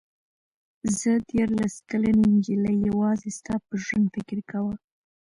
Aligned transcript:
زه 0.97 1.11
دیارلس 1.29 1.75
کلنې 1.89 2.25
نجلۍ 2.33 2.75
یوازې 2.89 3.29
ستا 3.37 3.55
په 3.67 3.73
ژوند 3.83 4.05
فکر 4.15 4.37
کاوه. 4.49 4.75